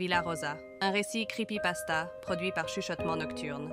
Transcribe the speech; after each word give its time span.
Villa 0.00 0.22
Rosa, 0.22 0.56
un 0.80 0.92
récit 0.92 1.26
creepypasta 1.26 2.10
produit 2.22 2.52
par 2.52 2.70
Chuchotement 2.70 3.16
Nocturne. 3.16 3.70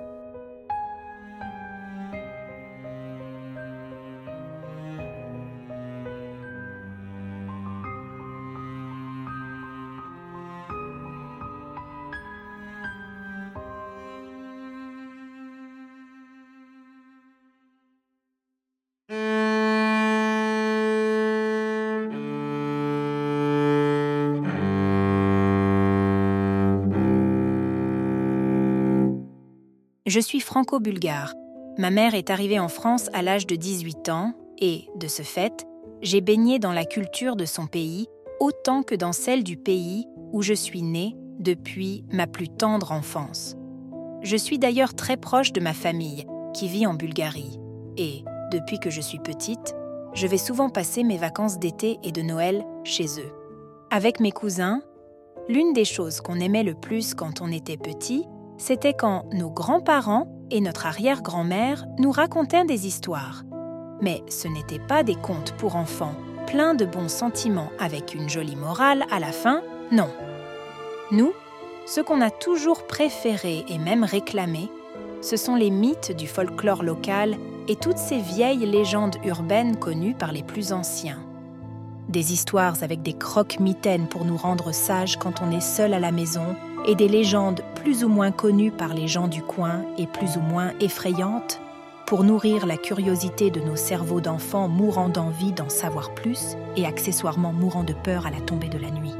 Je 30.08 30.20
suis 30.20 30.40
franco-bulgare. 30.40 31.34
Ma 31.76 31.90
mère 31.90 32.14
est 32.14 32.30
arrivée 32.30 32.58
en 32.58 32.68
France 32.68 33.10
à 33.12 33.20
l'âge 33.20 33.46
de 33.46 33.56
18 33.56 34.08
ans 34.08 34.32
et, 34.58 34.86
de 34.96 35.06
ce 35.06 35.20
fait, 35.20 35.66
j'ai 36.00 36.22
baigné 36.22 36.58
dans 36.58 36.72
la 36.72 36.86
culture 36.86 37.36
de 37.36 37.44
son 37.44 37.66
pays 37.66 38.06
autant 38.40 38.82
que 38.82 38.94
dans 38.94 39.12
celle 39.12 39.44
du 39.44 39.58
pays 39.58 40.06
où 40.32 40.40
je 40.40 40.54
suis 40.54 40.80
née 40.80 41.14
depuis 41.40 42.06
ma 42.10 42.26
plus 42.26 42.48
tendre 42.48 42.90
enfance. 42.90 43.54
Je 44.22 44.38
suis 44.38 44.58
d'ailleurs 44.58 44.94
très 44.94 45.18
proche 45.18 45.52
de 45.52 45.60
ma 45.60 45.74
famille, 45.74 46.24
qui 46.54 46.68
vit 46.68 46.86
en 46.86 46.94
Bulgarie, 46.94 47.60
et, 47.98 48.24
depuis 48.50 48.80
que 48.80 48.88
je 48.88 49.02
suis 49.02 49.18
petite, 49.18 49.76
je 50.14 50.26
vais 50.26 50.38
souvent 50.38 50.70
passer 50.70 51.04
mes 51.04 51.18
vacances 51.18 51.58
d'été 51.58 51.98
et 52.02 52.12
de 52.12 52.22
Noël 52.22 52.64
chez 52.82 53.20
eux. 53.20 53.30
Avec 53.90 54.20
mes 54.20 54.32
cousins, 54.32 54.80
l'une 55.50 55.74
des 55.74 55.84
choses 55.84 56.22
qu'on 56.22 56.40
aimait 56.40 56.64
le 56.64 56.74
plus 56.74 57.12
quand 57.12 57.42
on 57.42 57.52
était 57.52 57.76
petit, 57.76 58.24
c'était 58.58 58.92
quand 58.92 59.24
nos 59.32 59.50
grands-parents 59.50 60.26
et 60.50 60.60
notre 60.60 60.86
arrière-grand-mère 60.86 61.86
nous 61.98 62.10
racontaient 62.10 62.64
des 62.64 62.86
histoires. 62.86 63.44
Mais 64.02 64.22
ce 64.28 64.48
n'étaient 64.48 64.78
pas 64.78 65.02
des 65.02 65.14
contes 65.14 65.52
pour 65.58 65.76
enfants, 65.76 66.14
pleins 66.46 66.74
de 66.74 66.84
bons 66.84 67.08
sentiments 67.08 67.70
avec 67.78 68.14
une 68.14 68.28
jolie 68.28 68.56
morale 68.56 69.04
à 69.10 69.20
la 69.20 69.32
fin, 69.32 69.62
non. 69.92 70.08
Nous, 71.10 71.32
ce 71.86 72.00
qu'on 72.00 72.20
a 72.20 72.30
toujours 72.30 72.86
préféré 72.86 73.64
et 73.68 73.78
même 73.78 74.04
réclamé, 74.04 74.68
ce 75.20 75.36
sont 75.36 75.56
les 75.56 75.70
mythes 75.70 76.12
du 76.12 76.26
folklore 76.26 76.82
local 76.82 77.36
et 77.66 77.76
toutes 77.76 77.98
ces 77.98 78.18
vieilles 78.18 78.66
légendes 78.66 79.16
urbaines 79.24 79.76
connues 79.76 80.14
par 80.14 80.32
les 80.32 80.42
plus 80.42 80.72
anciens. 80.72 81.18
Des 82.08 82.32
histoires 82.32 82.82
avec 82.82 83.02
des 83.02 83.12
croques-mitaines 83.12 84.08
pour 84.08 84.24
nous 84.24 84.36
rendre 84.36 84.72
sages 84.72 85.16
quand 85.16 85.42
on 85.42 85.50
est 85.50 85.60
seul 85.60 85.92
à 85.92 86.00
la 86.00 86.12
maison 86.12 86.56
et 86.88 86.94
des 86.94 87.06
légendes 87.06 87.60
plus 87.76 88.02
ou 88.02 88.08
moins 88.08 88.32
connues 88.32 88.72
par 88.72 88.94
les 88.94 89.06
gens 89.06 89.28
du 89.28 89.42
coin 89.42 89.84
et 89.98 90.06
plus 90.06 90.36
ou 90.38 90.40
moins 90.40 90.72
effrayantes 90.80 91.60
pour 92.06 92.24
nourrir 92.24 92.64
la 92.64 92.78
curiosité 92.78 93.50
de 93.50 93.60
nos 93.60 93.76
cerveaux 93.76 94.22
d'enfants 94.22 94.68
mourant 94.68 95.10
d'envie 95.10 95.52
d'en 95.52 95.68
savoir 95.68 96.14
plus 96.14 96.56
et 96.76 96.86
accessoirement 96.86 97.52
mourant 97.52 97.84
de 97.84 97.92
peur 97.92 98.26
à 98.26 98.30
la 98.30 98.40
tombée 98.40 98.70
de 98.70 98.78
la 98.78 98.90
nuit. 98.90 99.14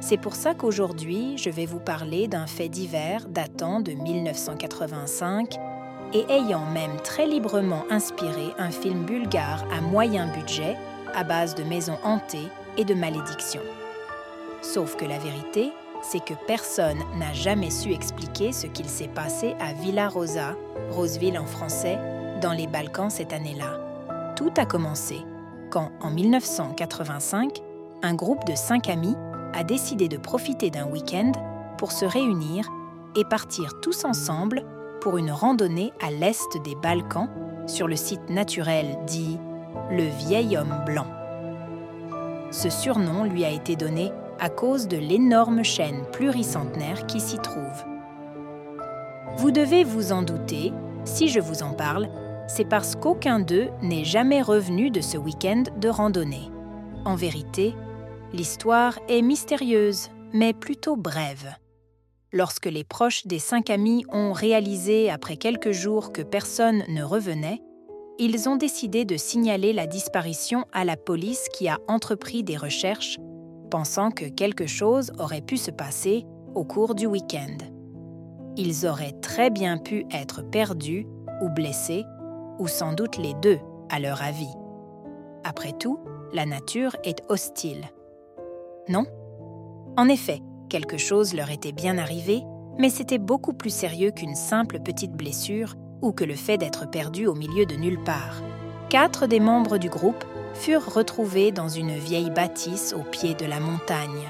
C'est 0.00 0.16
pour 0.16 0.34
ça 0.34 0.54
qu'aujourd'hui, 0.54 1.38
je 1.38 1.50
vais 1.50 1.66
vous 1.66 1.78
parler 1.78 2.26
d'un 2.26 2.48
fait 2.48 2.68
divers 2.68 3.28
datant 3.28 3.80
de 3.80 3.92
1985 3.92 5.56
et 6.14 6.24
ayant 6.28 6.66
même 6.72 6.96
très 7.04 7.26
librement 7.26 7.84
inspiré 7.90 8.48
un 8.58 8.70
film 8.72 9.04
bulgare 9.04 9.64
à 9.72 9.80
moyen 9.80 10.26
budget 10.26 10.76
à 11.14 11.22
base 11.22 11.54
de 11.54 11.62
maisons 11.62 11.98
hantées 12.02 12.48
et 12.76 12.84
de 12.84 12.94
malédictions. 12.94 13.62
Sauf 14.62 14.96
que 14.96 15.04
la 15.04 15.18
vérité, 15.18 15.70
c'est 16.02 16.24
que 16.24 16.34
personne 16.46 16.98
n'a 17.16 17.32
jamais 17.32 17.70
su 17.70 17.92
expliquer 17.92 18.52
ce 18.52 18.66
qu'il 18.66 18.88
s'est 18.88 19.08
passé 19.08 19.54
à 19.60 19.72
Villa 19.72 20.08
Rosa, 20.08 20.54
Roseville 20.90 21.38
en 21.38 21.46
français, 21.46 21.98
dans 22.40 22.52
les 22.52 22.66
Balkans 22.66 23.10
cette 23.10 23.32
année-là. 23.32 24.34
Tout 24.36 24.52
a 24.56 24.64
commencé 24.64 25.16
quand, 25.70 25.90
en 26.00 26.10
1985, 26.10 27.60
un 28.02 28.14
groupe 28.14 28.44
de 28.46 28.54
cinq 28.54 28.88
amis 28.88 29.16
a 29.54 29.64
décidé 29.64 30.08
de 30.08 30.16
profiter 30.16 30.70
d'un 30.70 30.86
week-end 30.86 31.32
pour 31.76 31.92
se 31.92 32.04
réunir 32.04 32.68
et 33.16 33.24
partir 33.24 33.80
tous 33.80 34.04
ensemble 34.04 34.64
pour 35.00 35.18
une 35.18 35.30
randonnée 35.30 35.92
à 36.00 36.10
l'est 36.10 36.62
des 36.64 36.74
Balkans 36.74 37.28
sur 37.66 37.88
le 37.88 37.96
site 37.96 38.30
naturel 38.30 38.98
dit 39.06 39.38
le 39.90 40.04
vieil 40.04 40.56
homme 40.56 40.82
blanc. 40.86 41.06
Ce 42.50 42.70
surnom 42.70 43.24
lui 43.24 43.44
a 43.44 43.50
été 43.50 43.76
donné 43.76 44.12
à 44.38 44.48
cause 44.48 44.88
de 44.88 44.96
l'énorme 44.96 45.62
chaîne 45.62 46.04
pluricentenaire 46.12 47.06
qui 47.06 47.20
s'y 47.20 47.38
trouve. 47.38 47.84
Vous 49.36 49.50
devez 49.50 49.84
vous 49.84 50.12
en 50.12 50.22
douter, 50.22 50.72
si 51.04 51.28
je 51.28 51.40
vous 51.40 51.62
en 51.62 51.72
parle, 51.72 52.08
c'est 52.48 52.68
parce 52.68 52.96
qu'aucun 52.96 53.40
d'eux 53.40 53.68
n'est 53.82 54.04
jamais 54.04 54.42
revenu 54.42 54.90
de 54.90 55.00
ce 55.00 55.16
week-end 55.18 55.64
de 55.76 55.88
randonnée. 55.88 56.50
En 57.04 57.14
vérité, 57.14 57.74
l'histoire 58.32 58.98
est 59.08 59.22
mystérieuse, 59.22 60.08
mais 60.32 60.52
plutôt 60.52 60.96
brève. 60.96 61.54
Lorsque 62.32 62.66
les 62.66 62.84
proches 62.84 63.26
des 63.26 63.38
cinq 63.38 63.70
amis 63.70 64.04
ont 64.12 64.32
réalisé 64.32 65.10
après 65.10 65.36
quelques 65.36 65.72
jours 65.72 66.12
que 66.12 66.22
personne 66.22 66.84
ne 66.88 67.02
revenait, 67.02 67.62
ils 68.18 68.48
ont 68.48 68.56
décidé 68.56 69.04
de 69.04 69.16
signaler 69.16 69.72
la 69.72 69.86
disparition 69.86 70.64
à 70.72 70.84
la 70.84 70.96
police 70.96 71.48
qui 71.54 71.68
a 71.68 71.78
entrepris 71.86 72.42
des 72.42 72.56
recherches 72.56 73.16
pensant 73.68 74.10
que 74.10 74.24
quelque 74.24 74.66
chose 74.66 75.12
aurait 75.18 75.40
pu 75.40 75.56
se 75.56 75.70
passer 75.70 76.26
au 76.54 76.64
cours 76.64 76.94
du 76.94 77.06
week-end. 77.06 77.56
Ils 78.56 78.86
auraient 78.86 79.14
très 79.22 79.50
bien 79.50 79.78
pu 79.78 80.04
être 80.10 80.42
perdus 80.42 81.06
ou 81.42 81.48
blessés, 81.48 82.04
ou 82.58 82.66
sans 82.66 82.92
doute 82.92 83.18
les 83.18 83.34
deux, 83.34 83.60
à 83.88 84.00
leur 84.00 84.22
avis. 84.22 84.52
Après 85.44 85.72
tout, 85.72 86.00
la 86.32 86.44
nature 86.44 86.96
est 87.04 87.22
hostile. 87.28 87.88
Non 88.88 89.04
En 89.96 90.08
effet, 90.08 90.40
quelque 90.68 90.98
chose 90.98 91.34
leur 91.34 91.50
était 91.50 91.72
bien 91.72 91.98
arrivé, 91.98 92.42
mais 92.78 92.90
c'était 92.90 93.18
beaucoup 93.18 93.52
plus 93.52 93.72
sérieux 93.72 94.10
qu'une 94.10 94.34
simple 94.34 94.80
petite 94.80 95.12
blessure 95.12 95.74
ou 96.02 96.12
que 96.12 96.24
le 96.24 96.34
fait 96.34 96.58
d'être 96.58 96.90
perdu 96.90 97.26
au 97.26 97.34
milieu 97.34 97.66
de 97.66 97.76
nulle 97.76 98.02
part. 98.02 98.42
Quatre 98.88 99.26
des 99.26 99.40
membres 99.40 99.78
du 99.78 99.88
groupe 99.88 100.24
furent 100.58 100.92
retrouvés 100.92 101.52
dans 101.52 101.68
une 101.68 101.96
vieille 101.96 102.30
bâtisse 102.30 102.92
au 102.92 103.02
pied 103.02 103.34
de 103.34 103.46
la 103.46 103.60
montagne. 103.60 104.28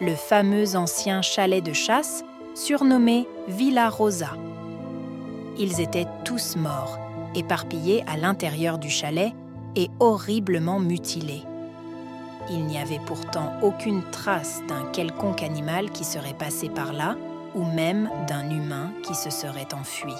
Le 0.00 0.14
fameux 0.14 0.76
ancien 0.76 1.22
chalet 1.22 1.62
de 1.62 1.72
chasse, 1.72 2.24
surnommé 2.54 3.26
Villa 3.48 3.88
Rosa. 3.90 4.30
Ils 5.58 5.80
étaient 5.80 6.06
tous 6.24 6.56
morts, 6.56 6.98
éparpillés 7.34 8.04
à 8.06 8.16
l'intérieur 8.16 8.78
du 8.78 8.90
chalet 8.90 9.32
et 9.74 9.90
horriblement 9.98 10.78
mutilés. 10.78 11.42
Il 12.48 12.64
n'y 12.66 12.78
avait 12.78 13.00
pourtant 13.04 13.52
aucune 13.60 14.02
trace 14.10 14.62
d'un 14.68 14.84
quelconque 14.92 15.42
animal 15.42 15.90
qui 15.90 16.04
serait 16.04 16.34
passé 16.34 16.68
par 16.68 16.92
là, 16.92 17.16
ou 17.54 17.64
même 17.64 18.08
d'un 18.28 18.48
humain 18.48 18.92
qui 19.02 19.14
se 19.14 19.30
serait 19.30 19.74
enfui. 19.74 20.14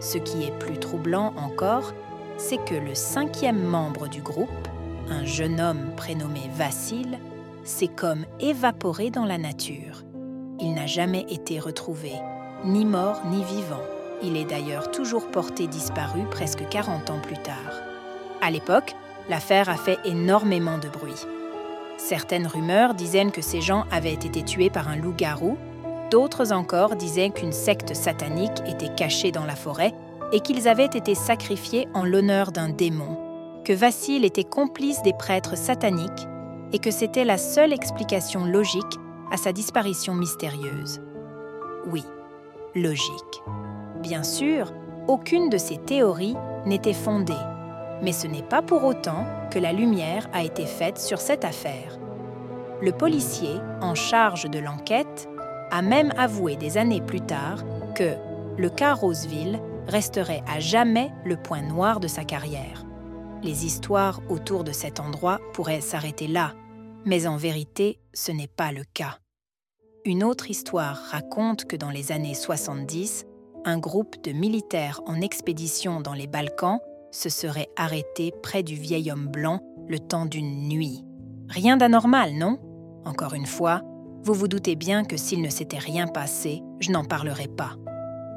Ce 0.00 0.18
qui 0.18 0.42
est 0.44 0.58
plus 0.58 0.78
troublant 0.78 1.32
encore, 1.36 1.92
c'est 2.38 2.62
que 2.64 2.74
le 2.74 2.94
cinquième 2.94 3.62
membre 3.62 4.08
du 4.08 4.20
groupe, 4.20 4.68
un 5.08 5.24
jeune 5.24 5.60
homme 5.60 5.92
prénommé 5.96 6.42
Vassil, 6.54 7.18
s'est 7.64 7.88
comme 7.88 8.24
évaporé 8.40 9.10
dans 9.10 9.24
la 9.24 9.38
nature. 9.38 10.04
Il 10.60 10.74
n'a 10.74 10.86
jamais 10.86 11.26
été 11.28 11.58
retrouvé, 11.58 12.12
ni 12.64 12.84
mort 12.84 13.20
ni 13.26 13.42
vivant. 13.44 13.82
Il 14.22 14.36
est 14.36 14.44
d'ailleurs 14.44 14.90
toujours 14.90 15.30
porté 15.30 15.66
disparu 15.66 16.20
presque 16.30 16.68
40 16.68 17.10
ans 17.10 17.20
plus 17.22 17.36
tard. 17.36 17.80
À 18.40 18.50
l'époque, 18.50 18.94
l'affaire 19.28 19.68
a 19.68 19.76
fait 19.76 19.98
énormément 20.04 20.78
de 20.78 20.88
bruit. 20.88 21.26
Certaines 21.98 22.46
rumeurs 22.46 22.94
disaient 22.94 23.30
que 23.30 23.42
ces 23.42 23.60
gens 23.60 23.84
avaient 23.90 24.12
été 24.12 24.42
tués 24.42 24.70
par 24.70 24.88
un 24.88 24.96
loup-garou, 24.96 25.56
d'autres 26.10 26.52
encore 26.52 26.96
disaient 26.96 27.30
qu'une 27.30 27.52
secte 27.52 27.94
satanique 27.94 28.62
était 28.66 28.94
cachée 28.94 29.32
dans 29.32 29.44
la 29.44 29.56
forêt 29.56 29.94
et 30.32 30.40
qu'ils 30.40 30.68
avaient 30.68 30.84
été 30.84 31.14
sacrifiés 31.14 31.88
en 31.94 32.04
l'honneur 32.04 32.52
d'un 32.52 32.68
démon, 32.68 33.18
que 33.64 33.72
Vassil 33.72 34.24
était 34.24 34.44
complice 34.44 35.02
des 35.02 35.12
prêtres 35.12 35.56
sataniques 35.56 36.26
et 36.72 36.78
que 36.78 36.90
c'était 36.90 37.24
la 37.24 37.38
seule 37.38 37.72
explication 37.72 38.44
logique 38.44 38.84
à 39.30 39.36
sa 39.36 39.52
disparition 39.52 40.14
mystérieuse. 40.14 41.00
Oui, 41.90 42.02
logique. 42.74 43.42
Bien 44.02 44.22
sûr, 44.22 44.72
aucune 45.08 45.48
de 45.48 45.58
ces 45.58 45.78
théories 45.78 46.36
n'était 46.64 46.92
fondée, 46.92 47.32
mais 48.02 48.12
ce 48.12 48.26
n'est 48.26 48.42
pas 48.42 48.62
pour 48.62 48.84
autant 48.84 49.24
que 49.50 49.58
la 49.58 49.72
lumière 49.72 50.28
a 50.32 50.42
été 50.42 50.66
faite 50.66 50.98
sur 50.98 51.20
cette 51.20 51.44
affaire. 51.44 51.98
Le 52.82 52.92
policier 52.92 53.56
en 53.80 53.94
charge 53.94 54.50
de 54.50 54.58
l'enquête 54.58 55.28
a 55.70 55.82
même 55.82 56.12
avoué 56.18 56.56
des 56.56 56.76
années 56.76 57.00
plus 57.00 57.20
tard 57.20 57.64
que 57.94 58.14
le 58.58 58.68
cas 58.68 58.94
Roseville 58.94 59.60
resterait 59.86 60.42
à 60.46 60.60
jamais 60.60 61.12
le 61.24 61.36
point 61.36 61.62
noir 61.62 62.00
de 62.00 62.08
sa 62.08 62.24
carrière. 62.24 62.84
Les 63.42 63.64
histoires 63.66 64.20
autour 64.28 64.64
de 64.64 64.72
cet 64.72 65.00
endroit 65.00 65.40
pourraient 65.52 65.80
s'arrêter 65.80 66.26
là, 66.26 66.54
mais 67.04 67.26
en 67.26 67.36
vérité, 67.36 68.00
ce 68.12 68.32
n'est 68.32 68.48
pas 68.48 68.72
le 68.72 68.82
cas. 68.94 69.18
Une 70.04 70.24
autre 70.24 70.50
histoire 70.50 70.96
raconte 71.10 71.64
que 71.64 71.76
dans 71.76 71.90
les 71.90 72.12
années 72.12 72.34
70, 72.34 73.26
un 73.64 73.78
groupe 73.78 74.22
de 74.22 74.32
militaires 74.32 75.00
en 75.06 75.20
expédition 75.20 76.00
dans 76.00 76.14
les 76.14 76.26
Balkans 76.26 76.78
se 77.10 77.28
serait 77.28 77.68
arrêté 77.76 78.32
près 78.42 78.62
du 78.62 78.74
vieil 78.74 79.10
homme 79.10 79.28
blanc 79.28 79.60
le 79.88 79.98
temps 79.98 80.26
d'une 80.26 80.68
nuit. 80.68 81.04
Rien 81.48 81.76
d'anormal, 81.76 82.34
non? 82.34 82.58
Encore 83.04 83.34
une 83.34 83.46
fois, 83.46 83.82
vous 84.22 84.34
vous 84.34 84.48
doutez 84.48 84.74
bien 84.74 85.04
que 85.04 85.16
s'il 85.16 85.42
ne 85.42 85.50
s'était 85.50 85.78
rien 85.78 86.06
passé, 86.08 86.62
je 86.80 86.90
n'en 86.90 87.04
parlerai 87.04 87.48
pas. 87.48 87.76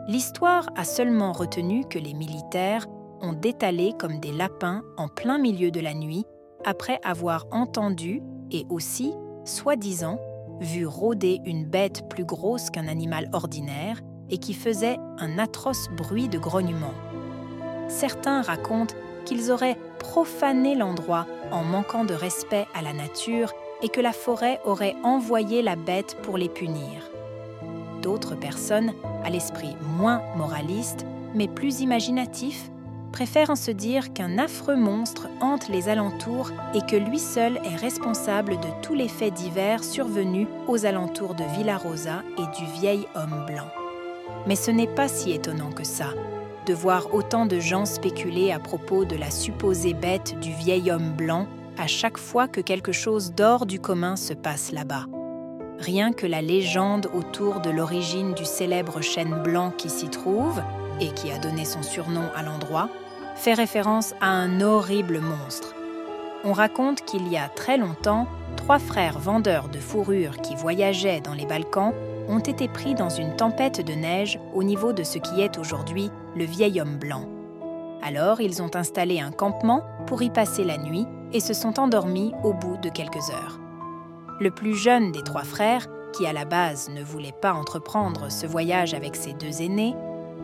L'histoire 0.09 0.65
a 0.75 0.85
seulement 0.85 1.33
retenu 1.33 1.85
que 1.85 2.00
les 2.00 2.15
militaires 2.15 2.88
ont 3.21 3.33
détalé 3.33 3.94
comme 4.00 4.19
des 4.19 4.31
lapins 4.31 4.81
en 4.97 5.07
plein 5.07 5.38
milieu 5.38 5.69
de 5.69 5.79
la 5.79 5.94
nuit 5.94 6.25
après 6.65 7.00
avoir 7.03 7.45
entendu 7.51 8.23
et 8.50 8.65
aussi, 8.71 9.13
soi-disant, 9.45 10.19
vu 10.61 10.88
rôder 10.88 11.41
une 11.45 11.63
bête 11.63 12.09
plus 12.09 12.25
grosse 12.25 12.71
qu'un 12.71 12.88
animal 12.88 13.29
ordinaire 13.33 14.01
et 14.31 14.39
qui 14.39 14.56
faisait 14.56 14.97
un 15.19 15.38
atroce 15.38 15.89
bruit 15.95 16.27
de 16.27 16.39
grognement. 16.39 16.95
Certains 17.88 18.41
racontent 18.41 18.95
qu'ils 19.25 19.51
auraient 19.51 19.77
profané 20.00 20.73
l'endroit 20.73 21.27
en 21.51 21.61
manquant 21.61 22.03
de 22.03 22.15
respect 22.15 22.65
à 22.73 22.81
la 22.81 22.94
nature 22.94 23.53
et 23.83 23.89
que 23.89 24.01
la 24.01 24.13
forêt 24.13 24.59
aurait 24.65 24.95
envoyé 25.03 25.61
la 25.61 25.75
bête 25.75 26.17
pour 26.23 26.39
les 26.39 26.50
punir. 26.50 27.11
D'autres 28.01 28.35
personnes, 28.35 28.93
à 29.23 29.29
l'esprit 29.29 29.75
moins 29.97 30.21
moraliste, 30.37 31.05
mais 31.35 31.47
plus 31.47 31.81
imaginatif, 31.81 32.71
préfèrent 33.11 33.49
en 33.49 33.55
se 33.55 33.71
dire 33.71 34.13
qu'un 34.13 34.37
affreux 34.37 34.75
monstre 34.75 35.27
hante 35.41 35.67
les 35.67 35.89
alentours 35.89 36.51
et 36.73 36.81
que 36.81 36.95
lui 36.95 37.19
seul 37.19 37.57
est 37.65 37.75
responsable 37.75 38.57
de 38.57 38.67
tous 38.81 38.93
les 38.93 39.07
faits 39.07 39.33
divers 39.33 39.83
survenus 39.83 40.47
aux 40.67 40.85
alentours 40.85 41.35
de 41.35 41.43
Villarosa 41.57 42.23
et 42.37 42.57
du 42.57 42.65
vieil 42.79 43.07
homme 43.15 43.45
blanc. 43.47 43.67
Mais 44.47 44.55
ce 44.55 44.71
n'est 44.71 44.87
pas 44.87 45.07
si 45.07 45.31
étonnant 45.31 45.71
que 45.71 45.83
ça, 45.83 46.13
de 46.65 46.73
voir 46.73 47.13
autant 47.13 47.45
de 47.45 47.59
gens 47.59 47.85
spéculer 47.85 48.51
à 48.51 48.59
propos 48.59 49.05
de 49.05 49.15
la 49.15 49.31
supposée 49.31 49.93
bête 49.93 50.39
du 50.39 50.53
vieil 50.53 50.91
homme 50.91 51.13
blanc 51.17 51.47
à 51.77 51.87
chaque 51.87 52.17
fois 52.17 52.47
que 52.47 52.61
quelque 52.61 52.91
chose 52.91 53.33
d'hors 53.33 53.65
du 53.65 53.79
commun 53.79 54.15
se 54.15 54.33
passe 54.33 54.71
là-bas. 54.71 55.05
Rien 55.79 56.11
que 56.11 56.27
la 56.27 56.41
légende 56.41 57.09
autour 57.13 57.61
de 57.61 57.69
l'origine 57.69 58.33
du 58.33 58.45
célèbre 58.45 59.01
chêne 59.01 59.41
blanc 59.43 59.71
qui 59.71 59.89
s'y 59.89 60.09
trouve, 60.09 60.61
et 60.99 61.09
qui 61.09 61.31
a 61.31 61.37
donné 61.37 61.63
son 61.63 61.81
surnom 61.81 62.25
à 62.35 62.43
l'endroit, 62.43 62.89
fait 63.35 63.53
référence 63.53 64.13
à 64.19 64.29
un 64.29 64.59
horrible 64.59 65.19
monstre. 65.19 65.73
On 66.43 66.51
raconte 66.51 67.05
qu'il 67.05 67.27
y 67.29 67.37
a 67.37 67.47
très 67.47 67.77
longtemps, 67.77 68.27
trois 68.57 68.79
frères 68.79 69.19
vendeurs 69.19 69.69
de 69.69 69.79
fourrures 69.79 70.37
qui 70.37 70.55
voyageaient 70.55 71.21
dans 71.21 71.33
les 71.33 71.45
Balkans 71.45 71.93
ont 72.27 72.39
été 72.39 72.67
pris 72.67 72.93
dans 72.93 73.09
une 73.09 73.35
tempête 73.35 73.85
de 73.85 73.93
neige 73.93 74.39
au 74.53 74.63
niveau 74.63 74.93
de 74.93 75.03
ce 75.03 75.17
qui 75.17 75.41
est 75.41 75.57
aujourd'hui 75.57 76.11
le 76.35 76.43
vieil 76.43 76.79
homme 76.79 76.97
blanc. 76.97 77.27
Alors 78.01 78.39
ils 78.41 78.61
ont 78.61 78.75
installé 78.75 79.19
un 79.19 79.31
campement 79.31 79.83
pour 80.07 80.21
y 80.21 80.29
passer 80.29 80.63
la 80.63 80.77
nuit 80.77 81.05
et 81.33 81.39
se 81.39 81.53
sont 81.53 81.79
endormis 81.79 82.33
au 82.43 82.53
bout 82.53 82.77
de 82.77 82.89
quelques 82.89 83.29
heures. 83.31 83.59
Le 84.39 84.51
plus 84.51 84.75
jeune 84.75 85.12
des 85.12 85.21
trois 85.21 85.44
frères, 85.44 85.88
qui 86.13 86.25
à 86.25 86.31
la 86.31 86.45
base 86.45 86.89
ne 86.89 87.03
voulait 87.03 87.33
pas 87.41 87.53
entreprendre 87.53 88.31
ce 88.31 88.47
voyage 88.47 88.94
avec 88.94 89.18
ses 89.18 89.33
deux 89.33 89.62
aînés, 89.62 89.95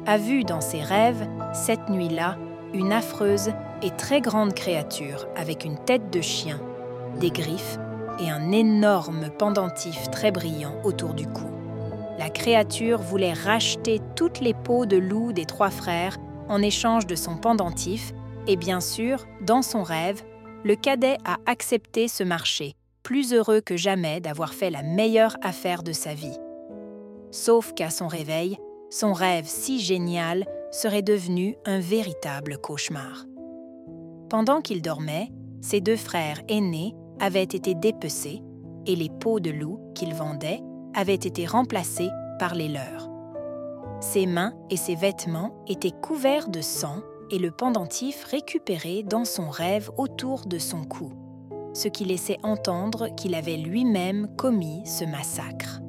a 0.06 0.18
vu 0.18 0.44
dans 0.44 0.60
ses 0.60 0.82
rêves, 0.82 1.26
cette 1.54 1.90
nuit-là, 1.90 2.38
une 2.74 2.92
affreuse 2.92 3.52
et 3.82 3.92
très 3.92 4.20
grande 4.20 4.54
créature 4.54 5.28
avec 5.38 5.64
une 5.64 5.78
tête 5.78 6.12
de 6.12 6.20
chien, 6.20 6.60
des 7.22 7.32
griffes 7.32 7.78
et 8.20 8.30
un 8.30 8.52
énorme 8.52 9.30
pendentif 9.30 10.12
très 10.12 10.32
brillant 10.32 10.76
autour 10.84 11.14
du 11.14 11.26
cou. 11.26 11.46
La 12.20 12.30
créature 12.30 13.02
voulait 13.02 13.34
racheter 13.34 14.02
toutes 14.18 14.42
les 14.42 14.54
peaux 14.54 14.86
de 14.86 14.98
loup 14.98 15.32
des 15.32 15.46
trois 15.46 15.70
frères 15.70 16.18
en 16.50 16.62
échange 16.62 17.08
de 17.08 17.16
son 17.16 17.38
pendentif, 17.38 18.12
et 18.48 18.58
bien 18.58 18.82
sûr, 18.82 19.26
dans 19.42 19.62
son 19.62 19.84
rêve, 19.84 20.22
le 20.64 20.76
cadet 20.76 21.18
a 21.26 21.38
accepté 21.46 22.08
ce 22.08 22.24
marché, 22.24 22.76
plus 23.06 23.34
heureux 23.34 23.62
que 23.62 23.78
jamais 23.78 24.20
d'avoir 24.20 24.56
fait 24.56 24.72
la 24.72 24.82
meilleure 24.82 25.38
affaire 25.44 25.84
de 25.84 25.94
sa 25.94 26.16
vie. 26.16 26.38
Sauf 27.30 27.72
qu'à 27.74 27.92
son 27.92 28.08
réveil, 28.08 28.58
son 28.90 29.14
rêve 29.14 29.46
si 29.46 29.80
génial 29.80 30.44
serait 30.72 31.04
devenu 31.04 31.56
un 31.66 31.80
véritable 31.80 32.58
cauchemar. 32.58 33.26
Pendant 34.28 34.60
qu'il 34.60 34.82
dormait, 34.82 35.30
ses 35.62 35.82
deux 35.82 35.96
frères 35.96 36.42
aînés 36.50 36.96
avaient 37.20 37.44
été 37.44 37.76
dépecés 37.76 38.42
et 38.88 38.96
les 38.96 39.10
peaux 39.10 39.40
de 39.40 39.52
loup 39.52 39.80
qu'il 39.94 40.16
vendait 40.16 40.62
avaient 40.96 41.14
été 41.14 41.46
remplacées 41.46 42.10
par 42.40 42.56
les 42.56 42.70
leurs. 42.70 43.12
Ses 44.02 44.26
mains 44.26 44.54
et 44.72 44.78
ses 44.78 44.96
vêtements 44.96 45.64
étaient 45.68 45.92
couverts 45.92 46.50
de 46.50 46.62
sang 46.62 47.02
et 47.30 47.38
le 47.38 47.52
pendentif 47.52 48.24
récupéré 48.24 49.04
dans 49.04 49.26
son 49.26 49.50
rêve 49.50 49.92
autour 49.98 50.48
de 50.48 50.58
son 50.58 50.84
cou, 50.86 51.12
ce 51.76 51.88
qui 51.88 52.06
laissait 52.06 52.40
entendre 52.42 53.14
qu'il 53.16 53.36
avait 53.36 53.58
lui-même 53.58 54.28
commis 54.38 54.82
ce 54.86 55.04
massacre. 55.06 55.82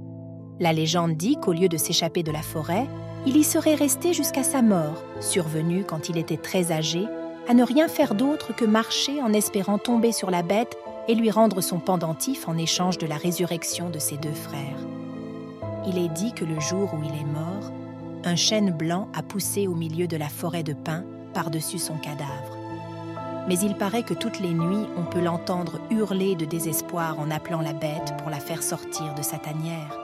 La 0.61 0.73
légende 0.73 1.17
dit 1.17 1.37
qu'au 1.37 1.53
lieu 1.53 1.69
de 1.69 1.77
s'échapper 1.77 2.23
de 2.23 2.33
la 2.33 2.43
forêt, 2.43 2.87
il 3.25 3.37
y 3.37 3.45
serait 3.45 3.75
resté 3.75 4.13
jusqu'à 4.13 4.43
sa 4.43 4.63
mort, 4.63 5.03
survenue 5.21 5.85
quand 5.85 6.09
il 6.09 6.19
était 6.19 6.37
très 6.37 6.73
âgé, 6.73 7.07
à 7.49 7.55
ne 7.55 7.63
rien 7.63 7.89
faire 7.89 8.15
d'autre 8.15 8.55
que 8.55 8.65
marcher 8.65 9.23
en 9.23 9.33
espérant 9.33 9.79
tomber 9.79 10.13
sur 10.13 10.31
la 10.31 10.43
bête 10.43 10.77
et 11.09 11.15
lui 11.15 11.31
rendre 11.31 11.61
son 11.61 11.79
pendentif 11.79 12.49
en 12.49 12.59
échange 12.59 12.99
de 12.99 13.07
la 13.07 13.17
résurrection 13.17 13.89
de 13.89 13.99
ses 13.99 14.17
deux 14.17 14.33
frères. 14.33 14.79
Il 15.87 15.99
est 15.99 16.09
dit 16.09 16.33
que 16.33 16.45
le 16.45 16.59
jour 16.59 16.95
où 16.95 17.03
il 17.05 17.21
est 17.21 17.33
mort, 17.33 17.73
un 18.25 18.35
chêne 18.35 18.73
blanc 18.73 19.09
a 19.15 19.23
poussé 19.23 19.69
au 19.69 19.75
milieu 19.75 20.09
de 20.09 20.17
la 20.17 20.29
forêt 20.29 20.65
de 20.65 20.73
pins 20.73 21.05
par-dessus 21.33 21.79
son 21.79 21.97
cadavre. 21.97 22.56
Mais 23.49 23.59
il 23.59 23.77
paraît 23.77 24.03
que 24.03 24.15
toutes 24.15 24.41
les 24.41 24.53
nuits, 24.53 24.87
on 24.97 25.05
peut 25.05 25.21
l'entendre 25.21 25.79
hurler 25.91 26.35
de 26.35 26.45
désespoir 26.45 27.19
en 27.21 27.31
appelant 27.31 27.61
la 27.61 27.73
bête 27.73 28.15
pour 28.19 28.31
la 28.31 28.41
faire 28.41 28.63
sortir 28.63 29.15
de 29.15 29.23
sa 29.23 29.39
tanière. 29.39 29.99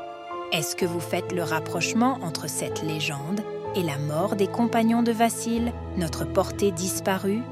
Est-ce 0.52 0.76
que 0.76 0.86
vous 0.86 1.00
faites 1.00 1.32
le 1.32 1.42
rapprochement 1.42 2.18
entre 2.22 2.48
cette 2.48 2.82
légende 2.82 3.40
et 3.74 3.82
la 3.82 3.98
mort 3.98 4.36
des 4.36 4.46
compagnons 4.46 5.02
de 5.02 5.10
Vassil, 5.10 5.72
notre 5.96 6.24
portée 6.24 6.70
disparue? 6.70 7.42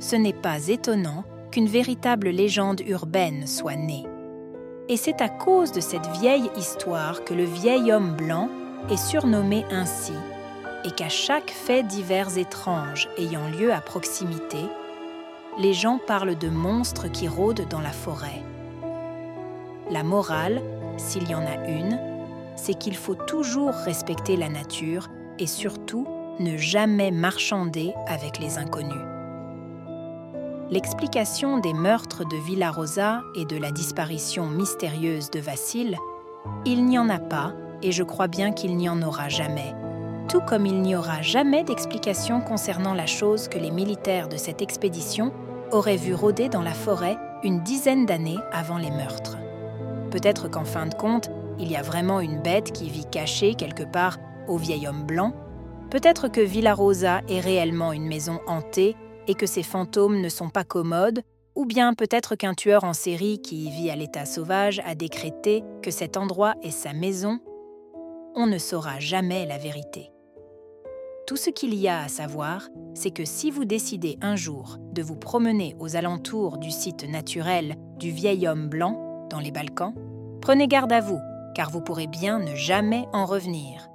Ce 0.00 0.16
n'est 0.16 0.32
pas 0.32 0.66
étonnant 0.68 1.24
qu'une 1.52 1.68
véritable 1.68 2.30
légende 2.30 2.80
urbaine 2.86 3.46
soit 3.46 3.76
née. 3.76 4.04
Et 4.88 4.96
c'est 4.96 5.22
à 5.22 5.28
cause 5.28 5.70
de 5.70 5.80
cette 5.80 6.08
vieille 6.18 6.50
histoire 6.56 7.24
que 7.24 7.34
le 7.34 7.44
vieil 7.44 7.92
homme 7.92 8.16
blanc 8.16 8.48
est 8.90 8.96
surnommé 8.96 9.64
ainsi, 9.70 10.12
et 10.84 10.90
qu'à 10.90 11.08
chaque 11.08 11.50
fait 11.50 11.84
divers 11.84 12.36
étrange 12.36 13.08
ayant 13.16 13.48
lieu 13.48 13.72
à 13.72 13.80
proximité, 13.80 14.58
les 15.58 15.74
gens 15.74 15.98
parlent 15.98 16.36
de 16.36 16.48
monstres 16.48 17.08
qui 17.08 17.28
rôdent 17.28 17.66
dans 17.68 17.80
la 17.80 17.90
forêt. 17.90 18.42
La 19.90 20.02
morale, 20.02 20.62
s'il 20.96 21.28
y 21.28 21.34
en 21.34 21.44
a 21.44 21.68
une, 21.68 21.98
c'est 22.56 22.74
qu'il 22.74 22.96
faut 22.96 23.14
toujours 23.14 23.72
respecter 23.72 24.36
la 24.36 24.48
nature 24.48 25.08
et 25.38 25.46
surtout 25.46 26.06
ne 26.38 26.56
jamais 26.56 27.10
marchander 27.10 27.92
avec 28.06 28.38
les 28.38 28.58
inconnus. 28.58 29.04
L'explication 30.70 31.58
des 31.58 31.74
meurtres 31.74 32.26
de 32.26 32.36
Villarosa 32.36 33.20
et 33.36 33.44
de 33.44 33.58
la 33.58 33.72
disparition 33.72 34.46
mystérieuse 34.46 35.30
de 35.30 35.40
Vassil, 35.40 35.98
il 36.64 36.86
n'y 36.86 36.98
en 36.98 37.10
a 37.10 37.18
pas 37.18 37.52
et 37.82 37.92
je 37.92 38.02
crois 38.02 38.28
bien 38.28 38.52
qu'il 38.52 38.76
n'y 38.76 38.88
en 38.88 39.02
aura 39.02 39.28
jamais. 39.28 39.74
Tout 40.28 40.40
comme 40.40 40.66
il 40.66 40.80
n'y 40.80 40.96
aura 40.96 41.22
jamais 41.22 41.64
d'explication 41.64 42.40
concernant 42.40 42.94
la 42.94 43.06
chose 43.06 43.48
que 43.48 43.58
les 43.58 43.70
militaires 43.70 44.28
de 44.28 44.36
cette 44.36 44.62
expédition 44.62 45.32
auraient 45.70 45.96
vu 45.96 46.14
rôder 46.14 46.48
dans 46.48 46.62
la 46.62 46.72
forêt 46.72 47.16
une 47.42 47.62
dizaine 47.62 48.06
d'années 48.06 48.38
avant 48.52 48.78
les 48.78 48.90
meurtres. 48.90 49.36
Peut-être 50.10 50.48
qu'en 50.48 50.64
fin 50.64 50.86
de 50.86 50.94
compte, 50.94 51.30
il 51.58 51.70
y 51.70 51.76
a 51.76 51.82
vraiment 51.82 52.20
une 52.20 52.40
bête 52.40 52.72
qui 52.72 52.88
vit 52.88 53.06
cachée 53.10 53.54
quelque 53.54 53.82
part 53.82 54.18
au 54.48 54.56
vieil 54.56 54.86
homme 54.86 55.04
blanc. 55.04 55.32
Peut-être 55.90 56.28
que 56.28 56.40
Villarosa 56.40 57.20
est 57.28 57.40
réellement 57.40 57.92
une 57.92 58.06
maison 58.06 58.40
hantée 58.46 58.96
et 59.26 59.34
que 59.34 59.46
ses 59.46 59.62
fantômes 59.62 60.20
ne 60.20 60.28
sont 60.28 60.48
pas 60.48 60.64
commodes, 60.64 61.22
ou 61.54 61.66
bien 61.66 61.94
peut-être 61.94 62.34
qu'un 62.34 62.54
tueur 62.54 62.84
en 62.84 62.94
série 62.94 63.40
qui 63.40 63.70
vit 63.70 63.90
à 63.90 63.96
l'état 63.96 64.24
sauvage 64.24 64.80
a 64.86 64.94
décrété 64.94 65.62
que 65.82 65.90
cet 65.90 66.16
endroit 66.16 66.54
est 66.62 66.70
sa 66.70 66.92
maison. 66.92 67.40
On 68.34 68.46
ne 68.46 68.58
saura 68.58 68.98
jamais 69.00 69.44
la 69.46 69.58
vérité. 69.58 70.11
Tout 71.26 71.36
ce 71.36 71.50
qu'il 71.50 71.74
y 71.74 71.88
a 71.88 72.00
à 72.00 72.08
savoir, 72.08 72.68
c'est 72.94 73.12
que 73.12 73.24
si 73.24 73.50
vous 73.50 73.64
décidez 73.64 74.18
un 74.22 74.34
jour 74.34 74.76
de 74.92 75.02
vous 75.02 75.14
promener 75.14 75.76
aux 75.78 75.94
alentours 75.94 76.58
du 76.58 76.70
site 76.70 77.08
naturel 77.08 77.76
du 77.96 78.10
vieil 78.10 78.48
homme 78.48 78.68
blanc 78.68 79.28
dans 79.30 79.38
les 79.38 79.52
Balkans, 79.52 79.94
prenez 80.40 80.66
garde 80.66 80.92
à 80.92 81.00
vous 81.00 81.20
car 81.54 81.70
vous 81.70 81.80
pourrez 81.80 82.08
bien 82.08 82.38
ne 82.40 82.54
jamais 82.56 83.06
en 83.12 83.24
revenir. 83.24 83.88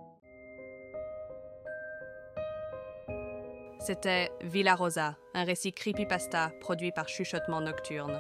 C'était 3.80 4.32
Villa 4.42 4.76
Rosa, 4.76 5.16
un 5.34 5.44
récit 5.44 5.72
creepypasta 5.72 6.52
produit 6.62 6.92
par 6.92 7.10
Chuchotement 7.10 7.62
Nocturne. 7.62 8.20